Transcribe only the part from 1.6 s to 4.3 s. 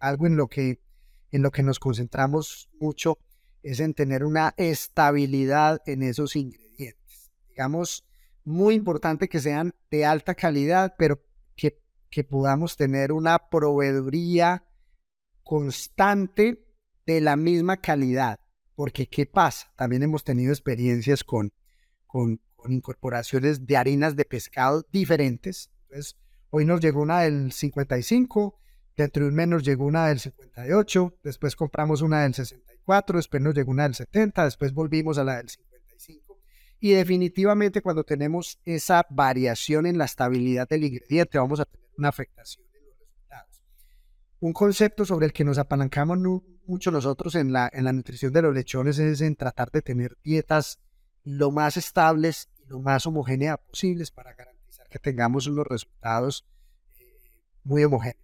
nos concentramos mucho es en tener